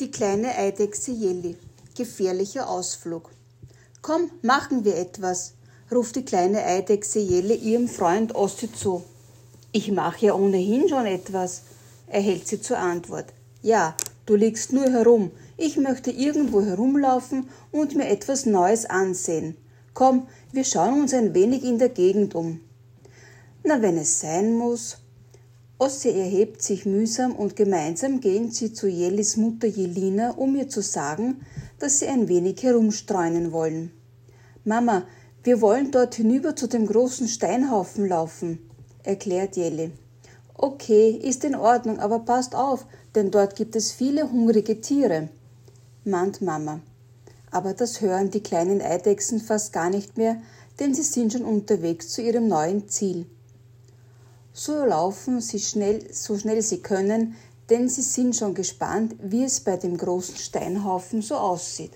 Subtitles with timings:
[0.00, 1.56] Die kleine Eidechse Jelly.
[1.94, 3.28] Gefährlicher Ausflug.
[4.00, 5.52] Komm, machen wir etwas,
[5.92, 9.04] ruft die kleine Eidechse Jelly ihrem Freund Ossi zu.
[9.72, 11.60] Ich mache ja ohnehin schon etwas,
[12.06, 13.26] erhält sie zur Antwort.
[13.60, 13.94] Ja,
[14.24, 15.32] du liegst nur herum.
[15.58, 19.54] Ich möchte irgendwo herumlaufen und mir etwas Neues ansehen.
[19.92, 22.60] Komm, wir schauen uns ein wenig in der Gegend um.
[23.64, 24.96] Na, wenn es sein muss.
[25.80, 30.82] Ossi erhebt sich mühsam und gemeinsam gehen sie zu Jellis Mutter Jelina, um ihr zu
[30.82, 31.40] sagen,
[31.78, 33.90] dass sie ein wenig herumstreunen wollen.
[34.62, 35.04] Mama,
[35.42, 38.58] wir wollen dort hinüber zu dem großen Steinhaufen laufen,
[39.04, 39.90] erklärt Jelly.
[40.52, 45.30] Okay, ist in Ordnung, aber passt auf, denn dort gibt es viele hungrige Tiere,
[46.04, 46.80] mahnt Mama.
[47.50, 50.42] Aber das hören die kleinen Eidechsen fast gar nicht mehr,
[50.78, 53.24] denn sie sind schon unterwegs zu ihrem neuen Ziel.
[54.62, 57.34] So laufen sie schnell, so schnell sie können,
[57.70, 61.92] denn sie sind schon gespannt, wie es bei dem großen Steinhaufen so aussieht.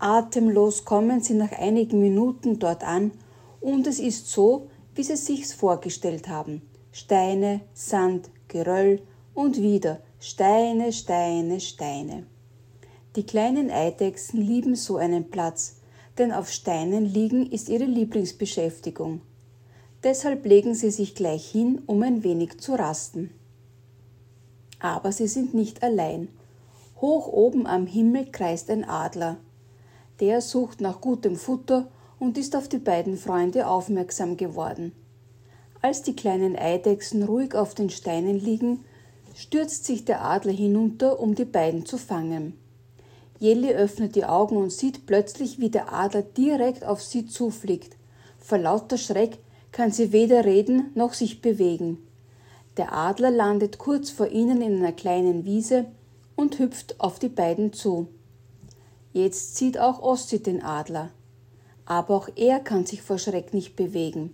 [0.00, 3.12] Atemlos kommen sie nach einigen Minuten dort an
[3.60, 6.62] und es ist so, wie sie sich's vorgestellt haben.
[6.90, 9.00] Steine, Sand, Geröll
[9.32, 12.26] und wieder Steine, Steine, Steine.
[13.14, 15.76] Die kleinen Eidechsen lieben so einen Platz,
[16.18, 19.20] denn auf Steinen liegen ist ihre Lieblingsbeschäftigung.
[20.04, 23.30] Deshalb legen sie sich gleich hin, um ein wenig zu rasten.
[24.80, 26.28] Aber sie sind nicht allein.
[27.00, 29.36] Hoch oben am Himmel kreist ein Adler.
[30.20, 34.92] Der sucht nach gutem Futter und ist auf die beiden Freunde aufmerksam geworden.
[35.80, 38.84] Als die kleinen Eidechsen ruhig auf den Steinen liegen,
[39.34, 42.58] stürzt sich der Adler hinunter, um die beiden zu fangen.
[43.38, 47.96] Jelly öffnet die Augen und sieht plötzlich, wie der Adler direkt auf sie zufliegt.
[48.38, 49.38] Vor lauter Schreck
[49.72, 51.98] kann sie weder reden noch sich bewegen.
[52.76, 55.86] Der Adler landet kurz vor ihnen in einer kleinen Wiese
[56.36, 58.08] und hüpft auf die beiden zu.
[59.12, 61.10] Jetzt sieht auch Ossi den Adler.
[61.84, 64.32] Aber auch er kann sich vor Schreck nicht bewegen.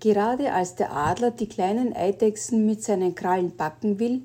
[0.00, 4.22] Gerade als der Adler die kleinen Eidechsen mit seinen Krallen packen will,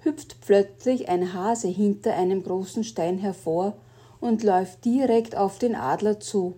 [0.00, 3.76] hüpft plötzlich ein Hase hinter einem großen Stein hervor
[4.20, 6.54] und läuft direkt auf den Adler zu.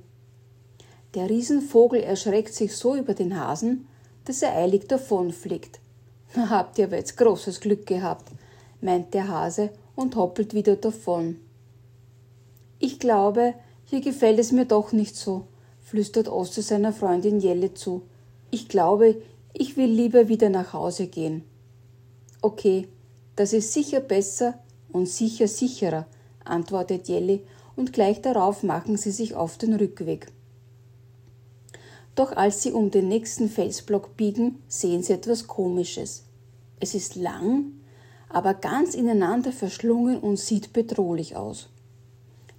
[1.17, 3.89] Der Riesenvogel erschreckt sich so über den Hasen,
[4.27, 5.81] dass er eilig davonfliegt.
[6.37, 8.31] Habt ihr aber jetzt großes Glück gehabt,
[8.83, 11.39] meint der Hase und hoppelt wieder davon.
[12.79, 13.55] Ich glaube,
[13.87, 15.47] hier gefällt es mir doch nicht so,
[15.81, 18.03] flüstert Osse seiner Freundin Jelle zu.
[18.51, 19.17] Ich glaube,
[19.55, 21.45] ich will lieber wieder nach Hause gehen.
[22.43, 22.89] Okay,
[23.37, 24.59] das ist sicher besser
[24.93, 26.07] und sicher sicherer,
[26.45, 27.41] antwortet Jelly,
[27.75, 30.27] und gleich darauf machen sie sich auf den Rückweg.
[32.17, 36.25] Doch als sie um den nächsten Felsblock biegen, sehen sie etwas Komisches.
[36.81, 37.73] Es ist lang,
[38.29, 41.69] aber ganz ineinander verschlungen und sieht bedrohlich aus.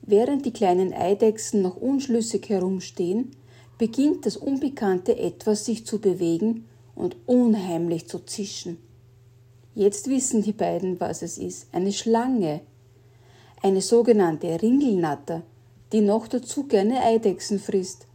[0.04, 3.32] Während die kleinen Eidechsen noch unschlüssig herumstehen,
[3.78, 6.66] beginnt das unbekannte Etwas sich zu bewegen
[6.96, 8.78] und unheimlich zu zischen.
[9.76, 11.68] Jetzt wissen die beiden, was es ist.
[11.72, 12.62] Eine Schlange.
[13.62, 15.44] Eine sogenannte Ringelnatter,
[15.92, 18.07] die noch dazu gerne Eidechsen frisst.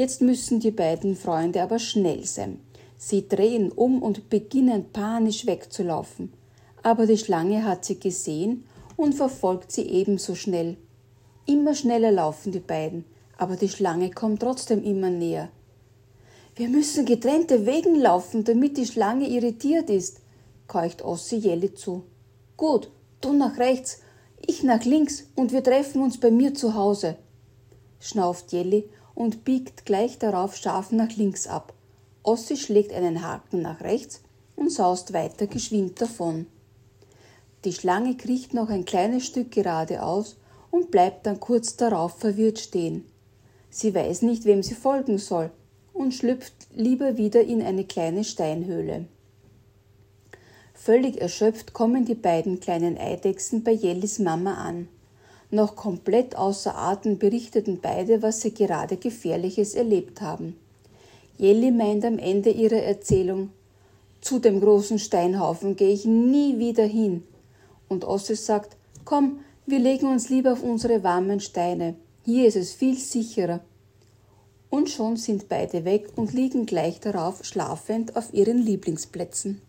[0.00, 2.58] Jetzt müssen die beiden Freunde aber schnell sein.
[2.96, 6.32] Sie drehen um und beginnen panisch wegzulaufen.
[6.82, 8.64] Aber die Schlange hat sie gesehen
[8.96, 10.78] und verfolgt sie ebenso schnell.
[11.44, 13.04] Immer schneller laufen die beiden,
[13.36, 15.50] aber die Schlange kommt trotzdem immer näher.
[16.56, 20.22] Wir müssen getrennte Wegen laufen, damit die Schlange irritiert ist,
[20.66, 22.04] keucht Ossi Jelly zu.
[22.56, 22.90] Gut,
[23.20, 23.98] du nach rechts,
[24.46, 27.16] ich nach links und wir treffen uns bei mir zu Hause,
[27.98, 28.88] schnauft Jelly
[29.20, 31.74] und biegt gleich darauf scharf nach links ab.
[32.22, 34.22] Ossi schlägt einen Haken nach rechts
[34.56, 36.46] und saust weiter geschwind davon.
[37.66, 40.38] Die Schlange kriecht noch ein kleines Stück geradeaus
[40.70, 43.04] und bleibt dann kurz darauf verwirrt stehen.
[43.68, 45.50] Sie weiß nicht, wem sie folgen soll
[45.92, 49.04] und schlüpft lieber wieder in eine kleine Steinhöhle.
[50.72, 54.88] Völlig erschöpft kommen die beiden kleinen Eidechsen bei Jellis Mama an.
[55.50, 60.56] Noch komplett außer Atem berichteten beide, was sie gerade Gefährliches erlebt haben.
[61.38, 63.50] Jelly meint am Ende ihrer Erzählung,
[64.20, 67.24] zu dem großen Steinhaufen gehe ich nie wieder hin.
[67.88, 71.94] Und Ossis sagt, komm, wir legen uns lieber auf unsere warmen Steine.
[72.24, 73.60] Hier ist es viel sicherer.
[74.68, 79.62] Und schon sind beide weg und liegen gleich darauf schlafend auf ihren Lieblingsplätzen.